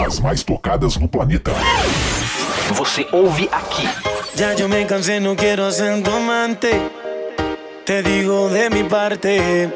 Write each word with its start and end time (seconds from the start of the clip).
As 0.00 0.20
mais 0.20 0.42
tocadas 0.42 0.96
no 0.96 1.08
planeta. 1.08 1.52
Você 2.72 3.06
ouve 3.12 3.48
aqui. 3.50 3.88
Ya 4.36 4.54
yo 4.54 4.68
me 4.68 4.84
cansé, 4.84 5.18
no 5.18 5.34
quiero 5.34 5.70
ser 5.72 6.02
tu 6.02 6.10
amante. 6.10 6.70
Te 7.84 8.02
digo 8.02 8.48
de 8.48 8.70
mi 8.70 8.84
parte 8.84 9.68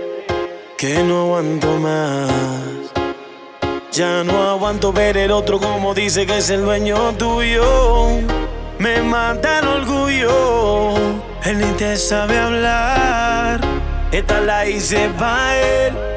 que 0.79 1.03
no 1.03 1.23
aguanto 1.23 1.79
más. 1.79 2.31
Ya 3.91 4.23
no 4.23 4.49
aguanto 4.49 4.93
ver 4.93 5.17
el 5.17 5.33
otro 5.33 5.59
como 5.59 5.93
dice 5.93 6.25
que 6.25 6.39
es 6.39 6.51
el 6.51 6.63
dueño 6.63 7.13
tuyo. 7.19 8.21
Me 8.79 9.03
mata 9.03 9.59
el 9.59 9.67
orgullo. 9.67 10.95
Él 11.45 11.59
ni 11.59 11.73
te 11.73 11.97
sabe 11.97 12.39
hablar. 12.39 13.61
Esta 14.13 14.41
la 14.41 14.67
hice 14.67 15.09
pa' 15.19 15.57
él. 15.57 16.12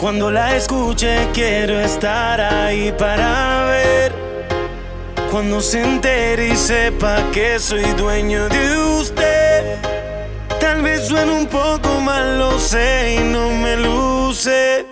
Cuando 0.00 0.30
la 0.30 0.56
escuche 0.56 1.28
quiero 1.34 1.78
estar 1.78 2.40
ahí 2.40 2.90
para 2.90 3.66
ver. 3.66 4.14
Cuando 5.30 5.60
se 5.60 5.82
entere 5.82 6.48
y 6.48 6.56
sepa 6.56 7.22
que 7.32 7.58
soy 7.58 7.84
dueño 7.98 8.48
de 8.48 8.78
usted. 8.98 9.76
Tal 10.58 10.80
vez 10.80 11.06
suene 11.06 11.32
un 11.32 11.46
poco 11.46 12.00
mal, 12.00 12.38
lo 12.38 12.58
sé 12.58 13.18
y 13.20 13.24
no 13.24 13.50
me 13.50 13.76
luce. 13.76 14.86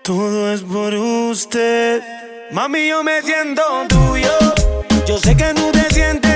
Todo 0.00 0.50
es 0.54 0.62
por 0.62 0.94
usted. 0.94 2.02
Mami, 2.50 2.88
yo 2.88 3.04
me 3.04 3.20
siento 3.20 3.62
tuyo. 3.88 4.32
Yo 5.06 5.18
sé 5.18 5.36
que 5.36 5.52
tú 5.52 5.70
te 5.70 5.84
sientes 5.92 6.29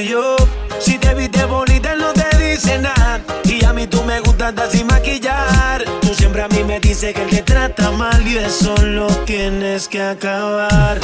yo. 0.00 0.36
Si 0.80 0.98
te 0.98 1.14
viste 1.14 1.44
bonita, 1.44 1.92
él 1.92 1.98
no 1.98 2.12
te 2.12 2.36
dice 2.38 2.78
nada. 2.78 3.20
Y 3.44 3.64
a 3.64 3.72
mí 3.72 3.86
tú 3.86 4.02
me 4.04 4.20
gustas 4.20 4.48
andar 4.48 4.70
sin 4.70 4.86
maquillar. 4.86 5.84
Tú 6.00 6.14
siempre 6.14 6.42
a 6.42 6.48
mí 6.48 6.62
me 6.64 6.80
dices 6.80 7.14
que 7.14 7.22
él 7.22 7.30
te 7.30 7.42
trata 7.42 7.90
mal 7.90 8.26
y 8.26 8.38
eso 8.38 8.76
lo 8.82 9.06
tienes 9.24 9.88
que 9.88 10.02
acabar. 10.02 11.00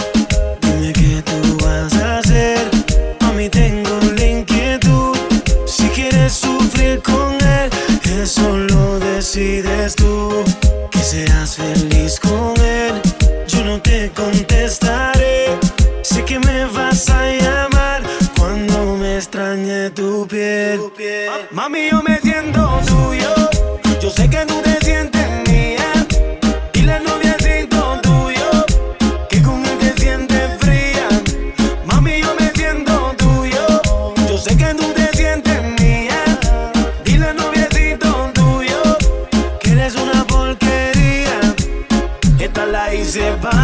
Dime 0.61 0.93
qué 0.93 1.23
tú 1.23 1.65
vas 1.65 1.95
a 1.97 2.19
hacer. 2.19 2.59
A 3.21 3.33
mí 3.33 3.49
tengo 3.49 3.99
la 4.17 4.27
inquietud. 4.27 5.17
Si 5.67 5.89
quieres 5.89 6.33
sufrir 6.33 7.01
con 7.03 7.35
él, 7.35 7.71
eso 8.23 8.57
lo 8.57 8.99
decides 8.99 9.97
tú. 9.97 10.45
Que 10.91 10.99
seas 10.99 11.57
feliz 11.57 12.21
con 12.21 12.55
él, 12.61 13.01
yo 13.49 13.65
no 13.65 13.81
te 13.81 14.11
contestaré. 14.11 14.44
Mami, 21.75 21.91
yo 21.91 22.03
me 22.05 22.21
siento 22.21 22.81
tuyo. 22.87 23.35
Yo 24.01 24.09
sé 24.09 24.31
que 24.31 24.47
tú 24.47 24.63
te 24.63 24.79
sientes 24.85 25.27
mía. 25.49 26.07
Y 26.73 26.83
la 26.83 27.01
novia 27.01 27.35
siento 27.41 27.99
tuyo. 28.01 28.65
Que 29.29 29.43
con 29.43 29.67
él 29.67 29.79
te 29.81 30.01
sientes 30.01 30.57
fría. 30.61 31.09
Mami, 31.85 32.21
yo 32.21 32.33
me 32.39 32.53
siento 32.53 33.13
tuyo. 33.19 33.83
Yo 34.29 34.39
sé 34.39 34.57
que 34.57 34.73
tú 34.75 34.85
te 34.93 35.17
sientes 35.17 35.65
mía. 35.81 36.23
Dile 37.05 37.31
al 37.31 37.37
noviecito 37.37 38.31
tuyo 38.35 38.97
que 39.59 39.71
eres 39.73 39.97
una 39.97 40.25
porquería. 40.25 41.41
Esta 42.39 42.67
la 42.67 42.95
hice 42.95 43.33
pa' 43.43 43.64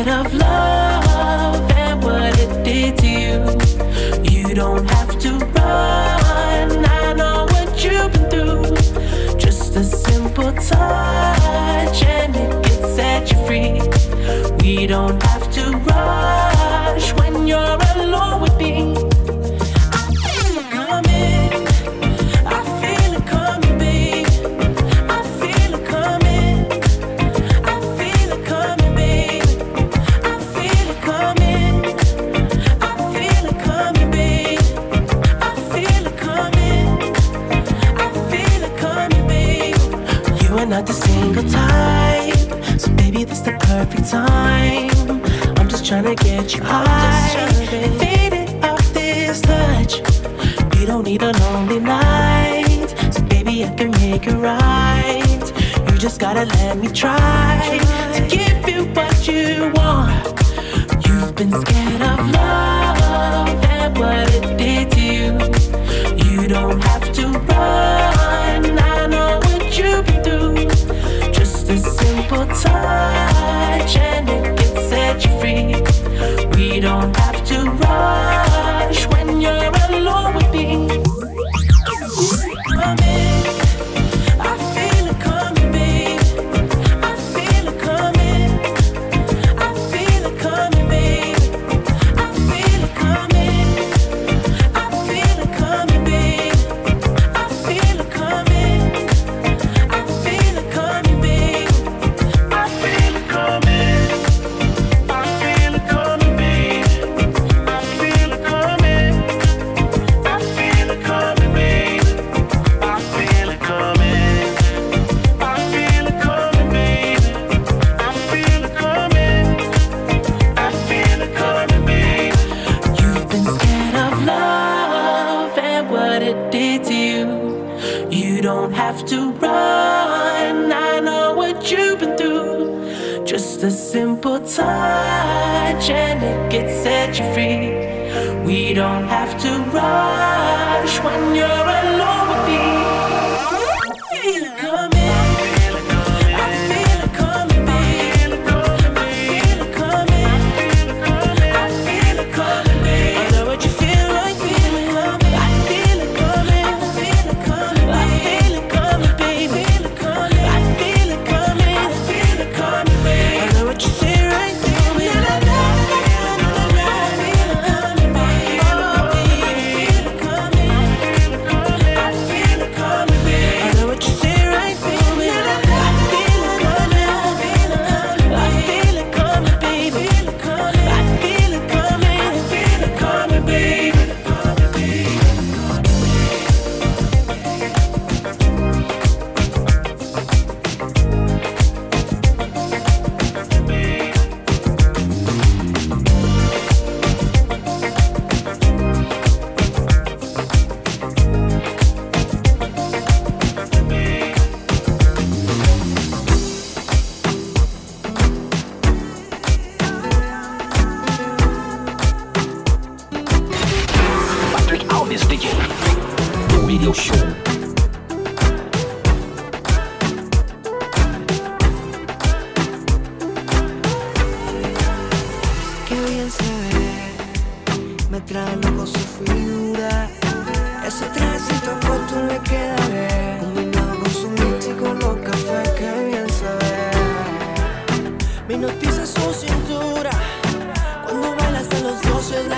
Scared 0.00 0.26
of 0.26 0.32
love 0.32 1.70
and 1.72 2.02
what 2.02 2.38
it 2.38 2.64
did 2.64 2.96
to 3.00 3.06
you. 3.06 3.38
You 4.30 4.54
don't 4.54 4.88
have 4.88 5.18
to 5.18 5.32
run. 5.32 6.86
I 6.86 7.12
know 7.12 7.44
what 7.50 7.84
you've 7.84 8.10
been 8.10 8.30
through. 8.30 9.36
Just 9.36 9.76
a 9.76 9.84
simple 9.84 10.52
touch 10.52 12.02
and 12.02 12.34
it 12.34 12.64
can 12.64 12.96
set 12.96 13.30
you 13.30 13.46
free. 13.46 13.82
We 14.62 14.86
don't 14.86 15.22
have 15.22 15.52
to 15.56 15.76
rush 15.76 17.12
when 17.20 17.46
you're 17.46 17.78
alone 17.96 18.40
with 18.40 18.56
trying 46.50 47.48
to 47.48 47.60
get 47.60 47.72
you 47.72 47.80
high. 47.82 47.98
Faded 47.98 48.64
off 48.64 48.92
this 48.92 49.40
touch. 49.40 49.98
You 50.78 50.86
don't 50.86 51.04
need 51.04 51.22
a 51.22 51.32
lonely 51.32 51.78
night. 51.80 52.88
So 53.12 53.22
baby, 53.22 53.64
I 53.64 53.70
can 53.74 53.90
make 53.92 54.26
it 54.26 54.34
right. 54.34 55.92
You 55.92 55.98
just 55.98 56.20
gotta 56.20 56.44
let 56.44 56.78
me 56.78 56.88
try 56.88 57.78
to 58.14 58.26
give 58.28 58.68
you 58.68 58.84
what 58.94 59.28
you 59.28 59.72
want. 59.74 60.26
You've 61.06 61.34
been 61.34 61.52
scared 61.52 62.02
of 62.02 62.30
love 62.30 63.64
and 63.64 63.98
what 63.98 64.28
it 64.34 64.56
did 64.58 64.90
to 64.92 65.00
you. 65.00 65.38
You 66.24 66.48
don't 66.48 66.80
have 66.82 67.12
to 67.12 67.26
run. 67.28 68.78
I 68.78 69.06
know 69.06 69.38
what 69.38 69.78
you've 69.78 70.04
been 70.06 70.22
through. 70.24 71.32
Just 71.32 71.68
a 71.68 71.78
simple 71.78 72.46
touch 72.46 73.96
and 73.96 74.28
We 76.70 76.78
don't 76.78 77.16
have 77.16 77.44
to 77.46 77.68
rush 77.68 78.49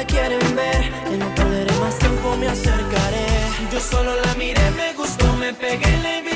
quieren 0.07 0.57
ver. 0.57 0.93
Ya 1.11 1.17
no 1.17 1.35
perderé 1.35 1.73
más 1.81 1.99
tiempo, 1.99 2.37
me 2.37 2.49
acercaré. 2.49 3.27
Yo 3.73 3.81
solo 3.81 4.15
la 4.25 4.35
miré, 4.35 4.71
me 4.73 4.93
gustó, 4.95 5.33
me 5.35 5.53
pegué, 5.53 5.97
le 5.99 6.32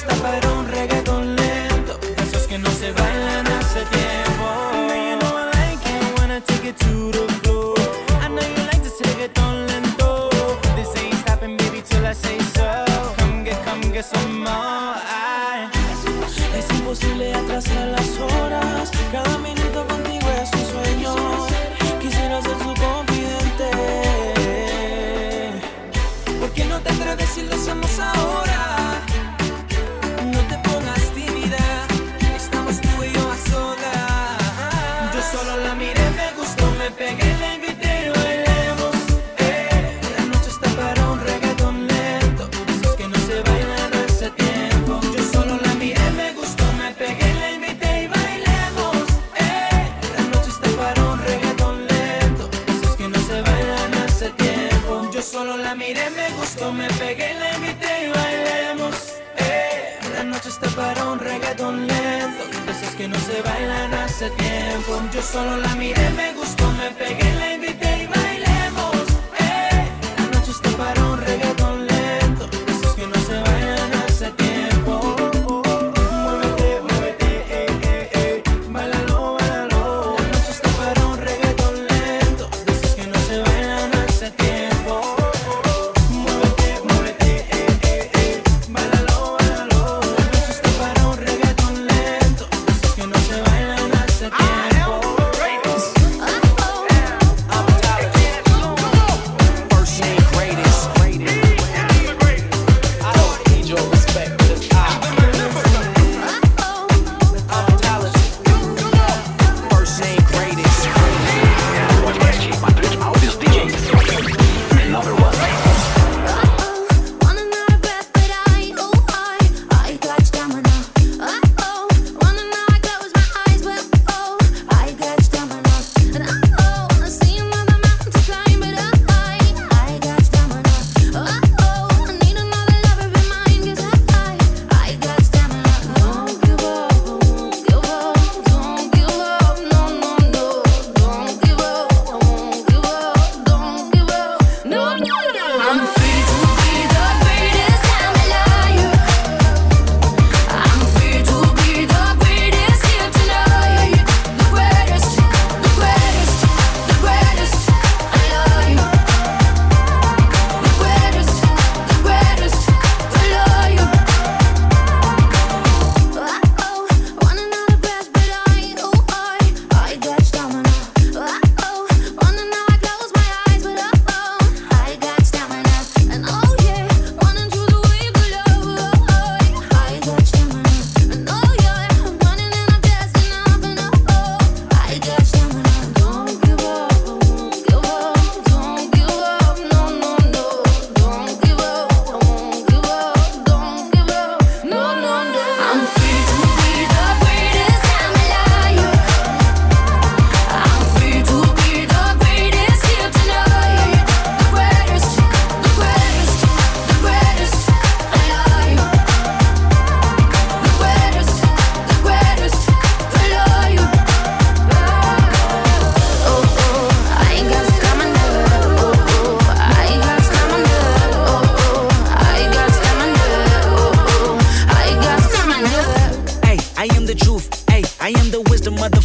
fiesta, 0.00 0.14
pero 0.22 0.59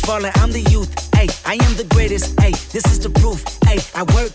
falling, 0.05 0.31
I'm 0.35 0.51
the 0.51 0.61
youth. 0.69 0.91
hey 1.15 1.27
I 1.45 1.55
am 1.55 1.75
the 1.75 1.85
greatest. 1.95 2.39
hey 2.39 2.51
this 2.71 2.85
is 2.85 2.99
the 2.99 3.09
proof. 3.09 3.43
hey 3.65 3.79
I 3.95 4.03
work 4.15 4.34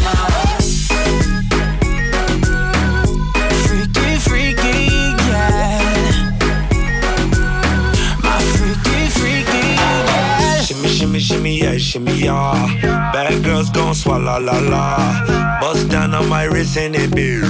Shimmy, 11.11 11.19
shimmy, 11.19 11.59
yeah, 11.59 11.77
shimmy, 11.77 12.13
yeah. 12.23 13.11
Bad 13.11 13.43
girls 13.43 13.69
gon' 13.69 13.93
swallow 13.93 14.39
la 14.39 14.59
la. 14.59 15.59
Bust 15.59 15.89
down 15.89 16.13
on 16.15 16.29
my 16.29 16.45
wrist 16.45 16.77
and 16.77 16.95
it 16.95 17.13
big. 17.13 17.43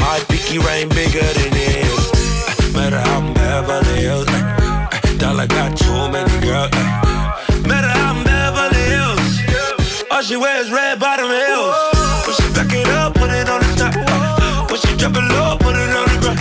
My 0.00 0.18
pinky 0.28 0.58
ring 0.58 0.88
bigger 0.88 1.22
than 1.38 1.50
this. 1.52 2.10
Uh, 2.10 2.72
Matter 2.76 2.98
how 2.98 3.18
I'm 3.20 3.32
Beverly 3.32 4.00
Hills. 4.00 4.26
uh, 4.26 4.88
uh, 4.90 5.18
Dollar 5.18 5.46
got 5.46 5.78
too 5.78 6.10
many 6.10 6.34
girls. 6.40 6.72
Matter 7.62 7.86
how 7.94 8.10
I'm 8.10 8.24
Beverly 8.24 8.82
Hills. 8.90 10.02
All 10.10 10.22
she 10.22 10.36
wears 10.36 10.72
red 10.72 10.98
bottom 10.98 11.30
heels. 11.30 11.76
When 12.26 12.34
she 12.34 12.52
back 12.58 12.74
it 12.74 12.88
up, 12.88 13.14
put 13.14 13.30
it 13.30 13.48
on 13.48 13.60
the 13.60 13.70
top. 13.78 14.68
When 14.68 14.80
she 14.80 14.96
drop 14.96 15.14
it 15.14 15.22
low, 15.30 15.56
put 15.60 15.76
it 15.76 15.94
on 15.94 16.06
the 16.10 16.18
ground. 16.26 16.40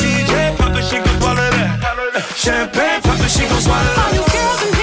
DJ 0.00 0.56
pop 0.56 0.72
it, 0.74 0.84
she 0.88 0.96
gon' 1.04 1.20
swallow 1.20 1.50
that. 1.52 2.24
Champagne 2.34 3.02
pop 3.02 3.20
it, 3.20 3.28
she 3.28 3.44
gon' 3.44 3.60
swallow 3.60 3.84
that. 3.84 4.08
All 4.08 4.14
you 4.16 4.24
girls 4.24 4.79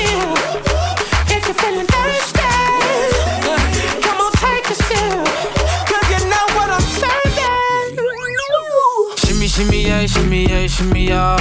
shimmy, 10.18 10.46
yeah, 10.48 10.68
shimmy, 10.68 11.08
shimmy. 11.08 11.38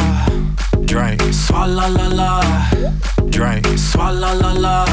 Drink. 0.84 1.20
Swalla 1.32 1.88
la 1.88 2.08
la. 2.08 2.40
Drink. 3.30 3.64
Swalla 3.78 4.34
la 4.40 4.52
la. 4.52 4.84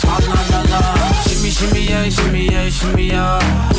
Swalla 0.00 0.40
la 0.50 0.60
la. 0.70 0.80
Shimmy, 1.26 1.50
shimmy, 1.50 1.82
yeah, 1.88 2.08
shimmy, 2.08 2.44
yeah, 2.46 2.68
shimmy, 2.70 3.06
yeah. 3.08 3.72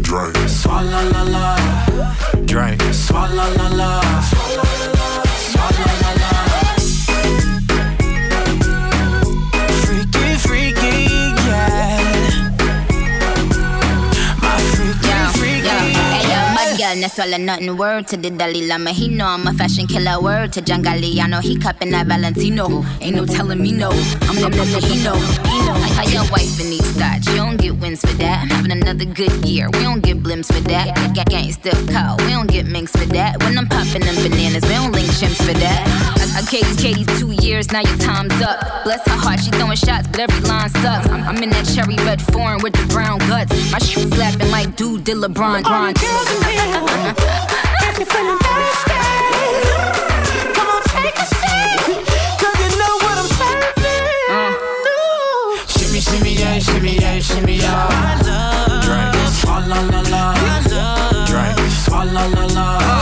Drink. 0.00 0.36
Swalla 0.48 1.00
la 1.12 1.22
la. 1.22 1.56
Drink. 2.44 2.80
Swalla 2.92 3.46
la 3.56 3.68
la. 3.76 4.81
All 17.02 17.34
or 17.34 17.38
nothing. 17.38 17.76
Word 17.76 18.06
to 18.08 18.16
the 18.16 18.30
Dalai 18.30 18.66
Lama, 18.66 18.90
he 18.92 19.08
know 19.08 19.26
I'm 19.26 19.46
a 19.46 19.52
fashion 19.52 19.86
killer. 19.86 20.20
Word 20.20 20.52
to 20.54 20.62
John 20.62 20.82
Galliano, 20.84 21.40
he 21.42 21.58
cupping 21.58 21.90
that 21.90 22.06
Valentino. 22.06 22.84
Ain't 23.00 23.16
no 23.16 23.26
telling 23.26 23.60
me 23.60 23.72
no, 23.72 23.90
I'm 23.90 24.36
the 24.36 24.48
limit, 24.50 24.84
he 24.84 25.02
know. 25.02 25.81
How 26.02 26.08
your 26.08 26.32
wife 26.32 26.58
in 26.58 26.68
these 26.68 26.90
thoughts, 26.98 27.28
you 27.28 27.36
don't 27.36 27.56
get 27.56 27.76
wins 27.76 28.00
for 28.00 28.12
that. 28.18 28.42
I'm 28.42 28.48
having 28.48 28.72
another 28.72 29.04
good 29.04 29.30
year, 29.46 29.70
we 29.70 29.84
don't 29.86 30.00
get 30.00 30.20
blimps 30.20 30.52
for 30.52 30.58
that. 30.66 30.96
Gang 31.14 31.30
gangsta 31.30 31.70
call, 31.94 32.16
we 32.26 32.32
don't 32.32 32.50
get 32.50 32.66
minks 32.66 32.90
for 32.90 33.06
that. 33.14 33.38
When 33.44 33.56
I'm 33.56 33.68
popping 33.68 34.00
them 34.00 34.16
bananas, 34.16 34.64
we 34.64 34.70
don't 34.70 34.90
link 34.90 35.06
chimps 35.06 35.38
for 35.46 35.54
that. 35.54 35.86
I, 36.18 36.40
I 36.40 36.42
gave 36.50 36.66
Katie 36.76 37.04
two 37.20 37.30
years, 37.46 37.70
now 37.70 37.82
your 37.82 37.96
time's 37.98 38.34
up. 38.42 38.82
Bless 38.82 39.06
her 39.06 39.14
heart, 39.14 39.38
she 39.44 39.52
throwing 39.52 39.76
shots, 39.76 40.08
but 40.08 40.18
every 40.18 40.40
line 40.40 40.70
sucks. 40.82 41.08
I'm, 41.08 41.22
I'm 41.22 41.40
in 41.40 41.50
that 41.50 41.70
cherry 41.70 41.94
red 42.02 42.20
foreign 42.20 42.60
with 42.64 42.72
the 42.72 42.84
brown 42.92 43.20
guts. 43.30 43.54
My 43.70 43.78
shoe 43.78 44.02
slapping 44.10 44.50
like 44.50 44.74
dude 44.74 45.04
did 45.04 45.18
LeBron. 45.18 45.62
All 45.62 45.70
Bron. 45.70 45.94
girls 45.94 46.30
in 46.34 46.42
here, 46.50 47.14
if 47.78 47.98
you're 48.02 48.10
feeling 48.10 48.42
thirsty, 48.42 48.98
come 50.50 50.66
on, 50.66 50.82
take 50.82 51.14
a 51.14 51.41
Shimmy, 56.02 56.34
shimmy, 56.34 56.40
yeah, 56.40 56.58
shimmy, 56.58 56.96
yeah, 56.96 57.18
shimmy, 57.20 57.56
yeah. 57.58 58.18
Drink. 58.82 59.14
Swalla 59.30 59.78
la 59.88 60.00
la. 60.10 60.34
Drink. 61.26 61.58
Swalla 61.70 62.26
la 62.34 62.44
la. 62.46 62.78
Swalla 62.78 63.01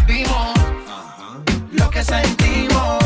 que 2.01 2.05
sentimos, 2.05 3.03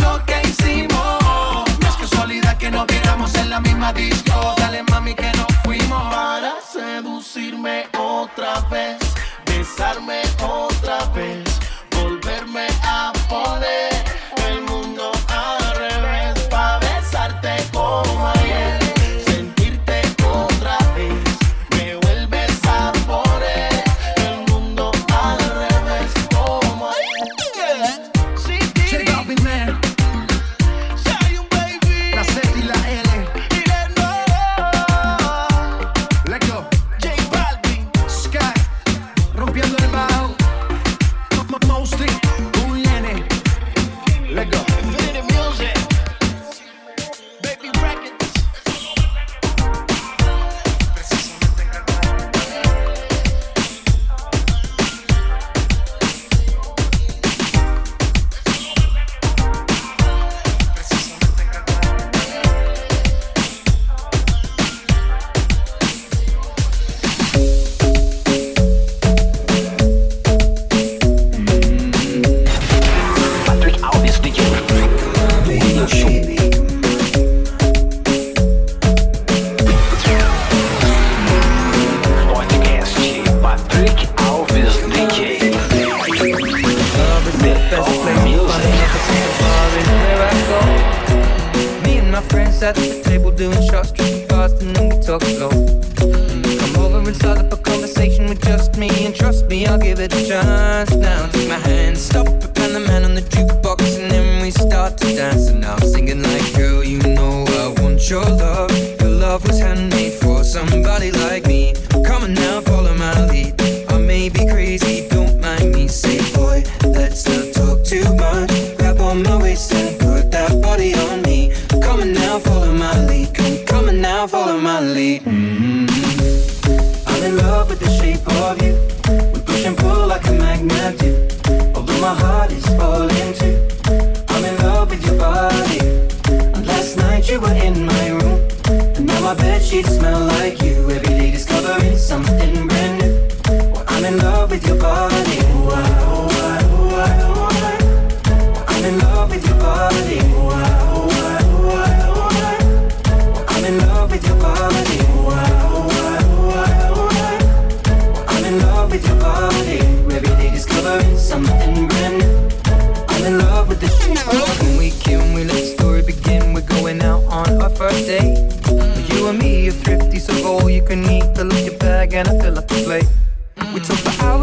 lo 0.00 0.24
que 0.24 0.40
hicimos. 0.48 1.64
No 1.80 1.88
es 1.88 1.96
casualidad 1.96 2.56
que 2.56 2.70
nos 2.70 2.86
viéramos 2.86 3.34
en 3.34 3.50
la 3.50 3.60
misma 3.60 3.92
disco. 3.92 4.25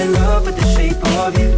I'm 0.00 0.06
in 0.06 0.14
love 0.14 0.46
with 0.46 0.56
the 0.56 0.64
shape 0.74 0.96
of 1.18 1.38
you. 1.38 1.50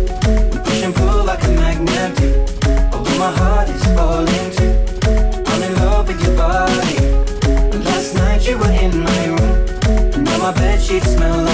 We 0.51 0.59
push 0.65 0.83
and 0.83 0.93
pull 0.93 1.25
like 1.25 1.45
a 1.45 1.49
magnet 1.51 2.17
do. 2.17 2.45
Although 2.93 3.17
my 3.17 3.31
heart 3.31 3.69
is 3.69 3.85
falling 3.95 4.51
too. 4.51 4.75
I'm 5.47 5.63
in 5.63 5.75
love 5.77 6.09
with 6.09 6.21
your 6.25 6.37
body. 6.37 6.97
Last 7.85 8.17
night 8.17 8.45
you 8.45 8.59
were 8.59 8.73
in 8.73 8.99
my 8.99 9.27
room. 9.27 10.25
Now 10.25 10.39
my 10.39 10.53
bed 10.55 10.83
sheets 10.83 11.15
smell 11.15 11.45
like 11.45 11.52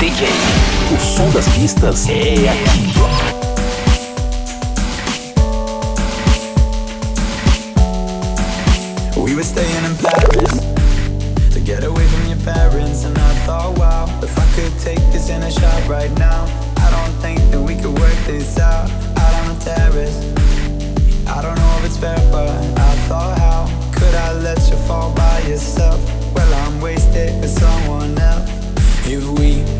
DJ. 0.00 0.28
O 0.94 0.98
som 0.98 1.30
das 1.30 1.46
pistas 1.48 2.08
é 2.08 2.48
aqui. 2.48 2.90
We 9.14 9.34
were 9.34 9.42
staying 9.42 9.84
in 9.84 9.94
Paris 9.98 11.52
to 11.52 11.60
get 11.60 11.84
away 11.84 12.06
from 12.06 12.26
your 12.28 12.38
parents, 12.38 13.04
and 13.04 13.18
I 13.18 13.34
thought, 13.44 13.78
wow, 13.78 14.08
if 14.22 14.38
I 14.38 14.46
could 14.56 14.72
take 14.80 15.04
this 15.12 15.28
in 15.28 15.42
a 15.42 15.50
shot 15.50 15.86
right 15.86 16.10
now, 16.18 16.46
I 16.78 16.90
don't 16.90 17.12
think 17.20 17.38
that 17.50 17.60
we 17.60 17.74
could 17.74 17.92
work 17.98 18.16
this 18.26 18.58
out 18.58 18.90
out 19.18 19.34
on 19.42 19.54
the 19.54 19.62
terrace. 19.62 20.16
I 21.28 21.42
don't 21.42 21.56
know 21.56 21.76
if 21.80 21.84
it's 21.84 21.98
fair, 21.98 22.16
but 22.32 22.48
I 22.48 22.94
thought, 23.06 23.36
how 23.36 23.66
could 23.92 24.14
I 24.14 24.32
let 24.32 24.66
you 24.70 24.76
fall 24.88 25.12
by 25.14 25.40
yourself? 25.40 26.00
Well, 26.34 26.54
I'm 26.64 26.80
wasted 26.80 27.38
with 27.42 27.50
someone 27.50 28.18
else. 28.18 28.48
If 29.04 29.28
we 29.38 29.79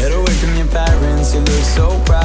Get 0.00 0.12
away 0.12 0.32
from 0.40 0.56
your 0.56 0.66
parents, 0.68 1.34
you 1.34 1.40
look 1.40 1.64
so 1.76 2.02
proud. 2.06 2.19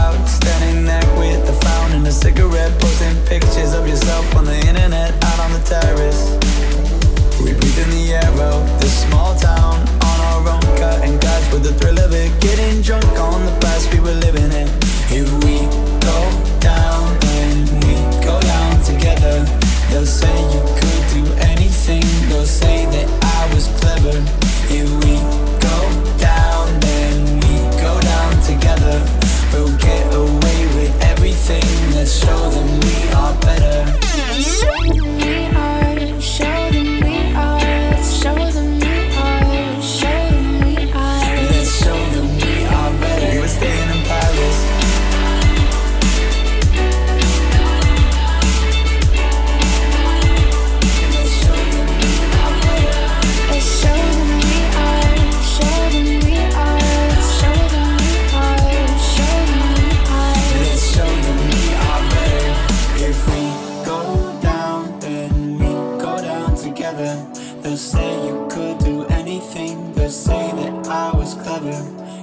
say 70.35 70.51
that 70.51 70.87
I 70.87 71.15
was 71.15 71.33
clever. 71.33 71.77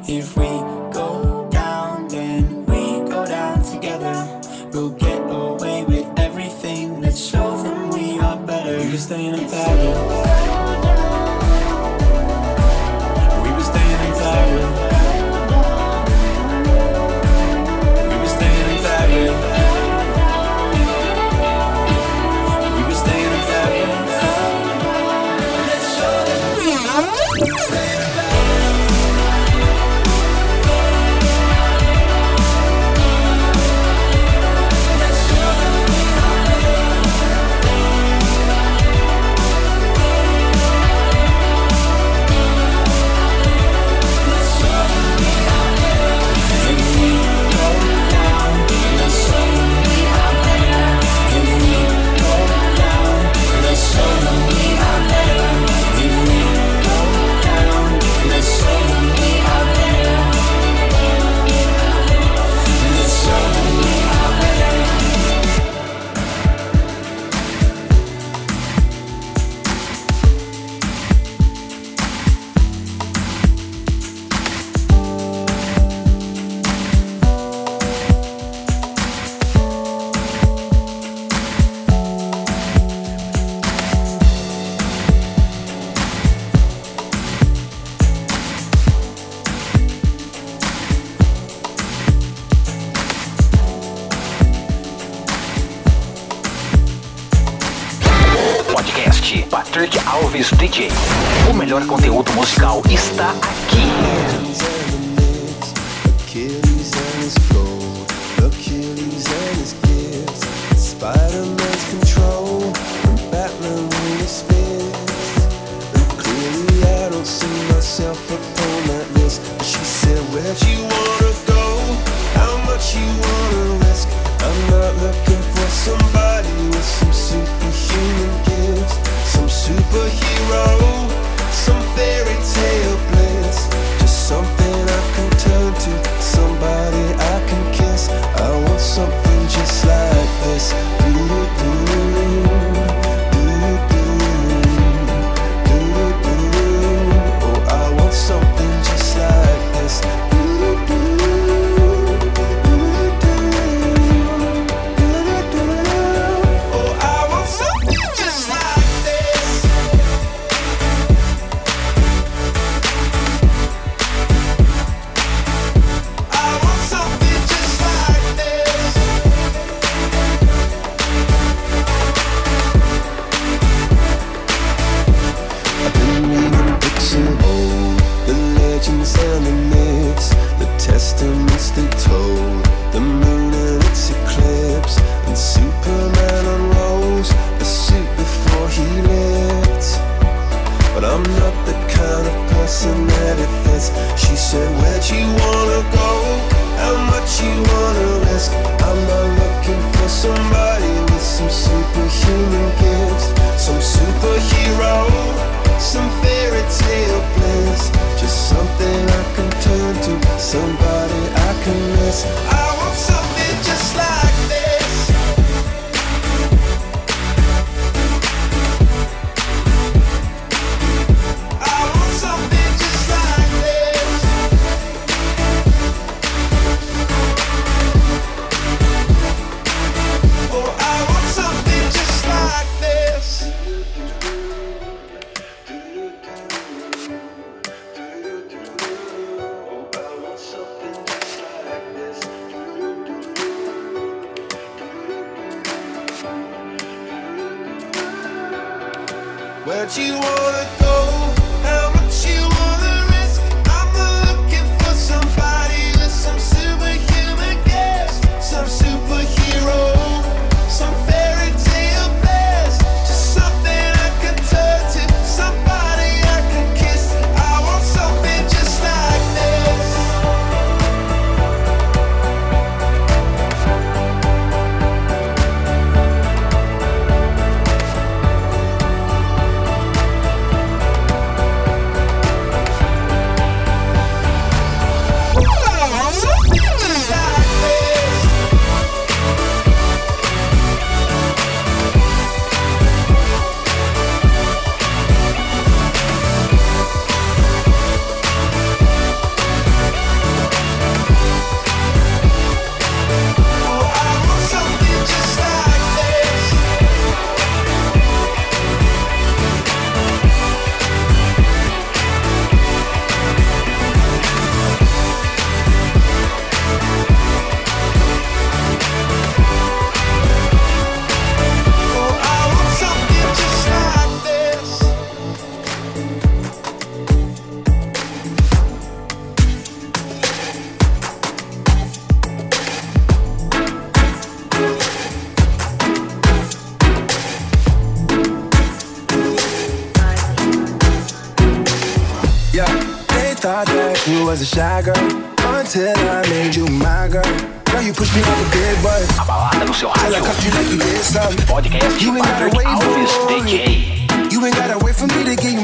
If 0.07 0.37
we 0.37 0.51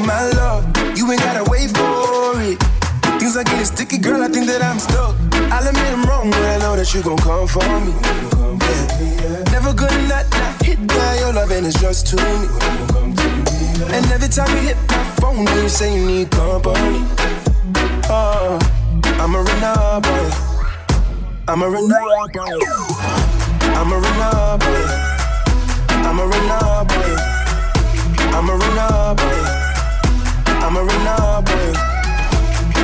my 0.09 0.25
love. 0.41 0.65
You 0.97 1.05
ain't 1.11 1.21
gotta 1.21 1.45
wait 1.51 1.69
for 1.69 2.41
it. 2.41 2.57
Things 3.19 3.37
are 3.37 3.43
getting 3.43 3.65
sticky, 3.65 3.99
girl. 3.99 4.21
I 4.23 4.27
think 4.27 4.47
that 4.47 4.61
I'm 4.65 4.79
stuck. 4.79 5.13
I'll 5.53 5.67
admit 5.69 5.91
I'm 5.93 6.03
wrong, 6.09 6.31
but 6.31 6.43
I 6.53 6.57
know 6.63 6.73
that 6.75 6.89
you 6.93 7.01
gon' 7.03 7.21
come 7.21 7.47
for 7.47 7.67
me. 7.85 7.93
Yeah. 9.21 9.53
Never 9.53 9.71
gonna 9.73 10.07
not, 10.09 10.25
not 10.31 10.55
hit 10.65 10.79
by 10.87 11.11
your 11.21 11.33
love, 11.33 11.51
and 11.51 11.65
it's 11.67 11.79
just 11.79 12.07
to 12.09 12.15
me. 12.17 12.37
And 13.95 14.03
every 14.15 14.29
time 14.29 14.49
you 14.57 14.73
hit 14.73 14.79
my 14.89 15.03
phone, 15.21 15.45
you 15.45 15.69
say 15.69 15.93
you 15.95 16.05
need 16.05 16.31
company. 16.31 17.05
Oh, 18.09 18.57
I'm 19.21 19.35
a 19.35 19.41
renegade 19.47 20.03
boy. 20.05 20.27
I'm 21.47 21.61
a 21.61 21.69
renegade 21.69 22.33
boy. 22.33 22.57
I'm 23.77 23.91
a 23.93 23.97
renegade 24.03 24.59
boy. 24.63 24.85
I'm 26.07 26.19
a 26.19 26.25
renegade 26.31 26.87
boy. 26.89 27.13
I'm 28.35 28.49
a 28.49 28.55
renegade 28.57 29.17
boy. 29.17 29.58
I'm 30.69 30.77
a 30.77 30.83
renegade 30.83 31.45
boy. 31.45 31.73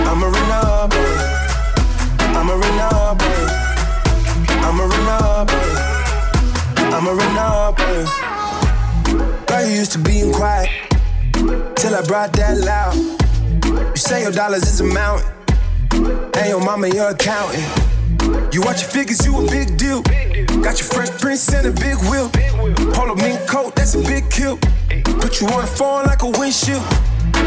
I'm 0.10 0.24
a 0.24 0.28
renegade 0.28 0.90
boy. 0.90 1.14
I'm 2.34 2.50
a 2.50 2.58
renegade 2.58 3.18
boy. 3.20 3.46
I'm 4.66 4.80
a 4.80 4.88
renegade 4.88 5.48
boy. 5.52 5.70
I'm 6.96 7.06
a 7.06 7.14
renegade 7.14 7.76
boy. 7.78 9.46
Girl, 9.46 9.70
you 9.70 9.76
used 9.76 9.92
to 9.92 10.00
being 10.00 10.34
quiet 10.34 10.68
till 11.76 11.94
I 11.94 12.02
brought 12.08 12.34
that 12.34 12.58
loud. 12.58 12.96
You 13.64 13.96
say 13.96 14.24
your 14.24 14.32
dollars 14.32 14.64
is 14.64 14.82
a 14.82 14.84
mountain, 14.84 15.30
and 15.94 16.50
your 16.50 16.62
mama 16.62 16.88
your 16.88 17.10
accountant. 17.10 17.64
You 18.52 18.62
watch 18.64 18.82
your 18.82 18.90
figures, 18.90 19.24
you 19.24 19.38
a 19.38 19.48
big 19.48 19.78
deal. 19.78 20.02
Got 20.02 20.80
your 20.80 20.90
fresh 20.90 21.12
prince 21.22 21.54
and 21.54 21.68
a 21.68 21.72
big 21.72 21.98
wheel. 22.10 22.32
Polo 22.96 23.14
mink 23.14 23.48
coat, 23.48 23.76
that's 23.76 23.94
a 23.94 24.00
big 24.00 24.32
kill. 24.32 24.58
Put 25.22 25.40
you 25.40 25.46
on 25.50 25.62
the 25.62 25.72
phone 25.72 26.06
like 26.06 26.24
a 26.24 26.32
windshield. 26.32 26.82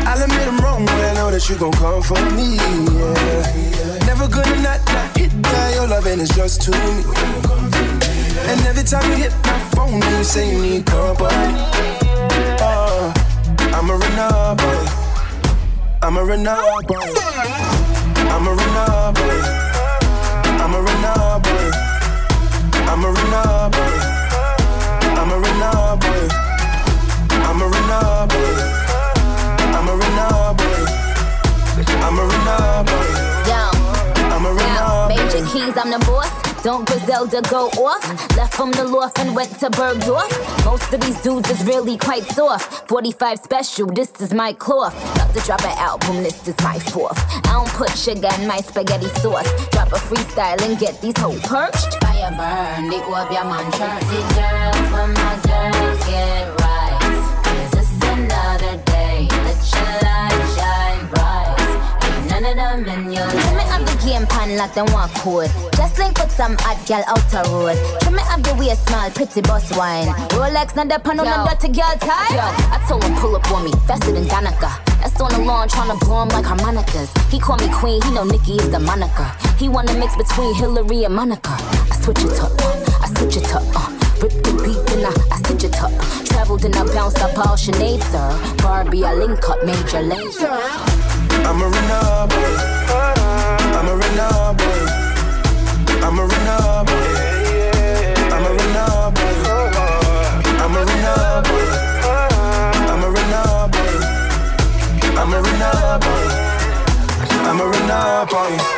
I'll 0.07 0.23
admit 0.23 0.49
I'm 0.49 0.59
wrong, 0.59 0.85
but 0.87 1.05
I 1.05 1.15
know 1.15 1.31
that 1.31 1.49
you 1.49 1.57
gon' 1.57 1.73
come 1.73 2.03
for 2.03 2.21
me. 2.37 2.57
Yeah. 2.57 4.07
Never 4.07 4.27
gonna 4.29 4.63
not, 4.63 4.81
not 4.89 5.17
hit 5.17 5.31
by 5.43 5.73
your 5.75 5.87
love, 5.87 6.07
and 6.07 6.21
it's 6.21 6.35
just 6.35 6.63
to 6.63 6.71
me. 6.71 7.05
And 8.49 8.61
every 8.67 8.85
time 8.85 9.09
you 9.11 9.17
hit 9.17 9.33
my 9.45 9.59
phone, 9.75 10.01
you 10.01 10.25
say 10.25 10.51
you 10.51 10.63
need 10.63 10.87
company. 10.87 11.29
Uh, 12.61 12.65
oh, 12.65 13.13
I'm 13.77 13.91
a 13.91 13.97
renegade. 13.97 14.89
I'm 16.03 16.17
a 16.17 16.25
renegade. 16.25 17.19
I'm 18.33 18.47
a 18.47 18.53
renegade. 18.59 19.69
I'm 20.63 20.75
a 20.75 20.81
renegade. 20.81 21.75
I'm 22.89 23.05
a 23.05 23.11
renegade. 23.17 24.03
I'm 25.19 25.31
a 25.31 25.39
renegade. 25.39 26.33
I'm 27.31 27.61
a 27.61 27.67
renegade. 27.69 28.88
I'm 29.79 29.87
a 29.87 29.95
renegade 29.95 30.57
boy. 30.57 30.83
I'm 32.03 32.19
a 32.19 32.25
renegade 32.27 32.87
boy. 32.87 33.07
Yo. 33.47 33.71
I'm 34.35 34.45
a 34.45 34.53
Now, 34.55 35.07
renegade 35.07 35.33
Major. 35.33 35.47
Keys, 35.53 35.77
I'm 35.77 35.91
the 35.93 36.01
boss. 36.01 36.63
Don't 36.65 36.85
Griselda 36.85 37.41
go 37.43 37.69
off? 37.87 38.03
Left 38.37 38.53
from 38.55 38.73
the 38.73 38.83
loft 38.83 39.21
and 39.21 39.37
went 39.37 39.57
to 39.61 39.71
Bergdorf. 39.71 40.65
Most 40.65 40.93
of 40.93 41.01
these 41.01 41.23
dudes 41.23 41.49
is 41.49 41.63
really 41.65 41.97
quite 41.97 42.25
soft. 42.25 42.89
45 42.89 43.39
special, 43.39 43.87
this 43.87 44.11
is 44.21 44.35
my 44.35 44.53
cloth. 44.53 44.97
About 45.15 45.33
to 45.33 45.41
drop 45.47 45.63
an 45.63 45.79
album, 45.79 46.25
this 46.25 46.49
is 46.49 46.57
my 46.65 46.81
fourth. 46.81 47.17
I 47.47 47.53
don't 47.53 47.69
put 47.69 47.97
sugar 47.97 48.31
in 48.41 48.49
my 48.49 48.59
spaghetti 48.59 49.07
sauce. 49.21 49.49
Drop 49.71 49.93
a 49.93 50.01
freestyle 50.09 50.61
and 50.69 50.77
get 50.77 51.01
these 51.01 51.17
whole 51.17 51.39
perched. 51.39 52.03
Fire 52.03 52.35
burn, 52.35 52.91
the 52.91 52.97
up 53.15 53.31
your 53.31 53.45
man 53.45 53.71
See 53.71 54.27
girls, 54.35 54.93
when 54.93 55.15
my 55.15 55.39
girls 55.47 56.05
get 56.05 56.58
of 62.57 62.85
them 62.85 63.05
in 63.05 63.13
your 63.13 63.27
me 63.27 63.65
of 63.77 63.85
the 63.85 63.97
game 64.05 64.27
pan 64.27 64.57
like 64.57 64.73
them 64.75 64.87
walk 64.93 65.13
code. 65.21 65.51
Just 65.77 65.99
link 65.99 66.17
with 66.19 66.31
some 66.31 66.57
hot 66.61 66.79
gal 66.87 67.05
out 67.07 67.21
the 67.29 67.43
road. 67.53 67.77
Tell 68.01 68.13
me 68.13 68.23
of 68.33 68.43
the 68.43 68.55
way 68.55 68.75
small, 68.75 69.11
pretty 69.11 69.43
boss 69.43 69.69
wine. 69.77 70.09
Rolex, 70.33 70.77
not 70.77 70.89
the 70.89 70.99
pan 70.99 71.21
on 71.21 71.27
the 71.27 71.39
dirty 71.51 71.73
girl 71.73 71.93
tie. 72.01 72.33
Yo, 72.33 72.41
I 72.73 72.79
told 72.89 73.05
him 73.05 73.15
pull 73.17 73.37
up 73.37 73.51
on 73.51 73.65
me, 73.65 73.73
faster 73.87 74.13
than 74.13 74.25
Danica. 74.25 74.73
That's 75.01 75.21
on 75.21 75.33
the 75.33 75.41
lawn 75.45 75.69
trying 75.69 75.91
to 75.93 76.05
blow 76.05 76.23
him 76.23 76.29
like 76.29 76.47
harmonicas. 76.47 77.11
He 77.31 77.39
call 77.39 77.59
me 77.59 77.69
queen, 77.73 78.01
he 78.03 78.11
know 78.13 78.25
Nicki 78.25 78.57
is 78.57 78.71
the 78.71 78.81
moniker. 78.81 79.29
He 79.59 79.69
wanna 79.69 79.95
mix 79.95 80.17
between 80.17 80.55
Hillary 80.55 81.05
and 81.05 81.15
Monica. 81.15 81.53
I 81.53 81.99
switch 82.01 82.25
it 82.25 82.41
up, 82.41 82.53
uh, 82.63 83.05
I 83.05 83.09
switch 83.19 83.37
it 83.37 83.53
up, 83.53 83.65
uh. 83.77 83.99
Rip 84.23 84.33
the 84.43 84.51
beat, 84.65 84.83
then 84.91 85.07
I, 85.07 85.15
I 85.31 85.39
stitch 85.39 85.65
it 85.65 85.81
up. 85.81 85.93
Traveled 86.27 86.65
and 86.65 86.75
I 86.75 86.83
bounced 86.93 87.21
up 87.21 87.39
all 87.39 87.57
Sinead, 87.57 88.03
sir. 88.11 88.57
Barbie, 88.63 89.05
I 89.05 89.15
link 89.15 89.49
up 89.49 89.63
Major 89.65 90.03
Lazer. 90.03 91.08
I'm 91.47 91.61
a 91.61 91.67
runner 91.69 92.27
boy. 92.31 92.55
I'm 93.77 93.89
a 93.89 93.95
runner 94.01 94.55
boy. 94.59 94.81
I'm 96.07 96.19
a 96.19 96.25
runner 96.27 96.85
boy. 96.89 97.09
I'm 98.33 98.45
a 98.45 98.51
runner 98.57 99.11
boy. 99.15 99.39
I'm 100.63 100.75
a 100.77 100.83
runner 100.89 101.43
boy. 101.47 101.67
I'm 102.89 103.03
a 103.03 103.11
runner 103.11 103.69
boy. 103.75 103.97
I'm 105.21 105.33
a 105.33 105.41
runner 105.43 105.99
boy. 106.01 106.27
I'm 107.49 107.61
a 107.61 107.67
runner 107.67 108.27
boy. 108.27 108.78